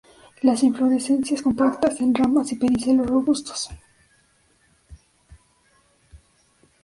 Las 0.41 0.63
inflorescencias 0.63 1.43
compactas, 1.43 2.01
en 2.01 2.15
ramas 2.15 2.51
y 2.51 2.55
pedicelos 2.55 3.05
robustos. 3.05 3.69